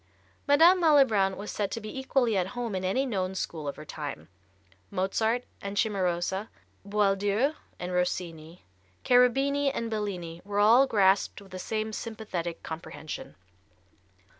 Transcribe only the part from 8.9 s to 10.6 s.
Cherubini and Bellini were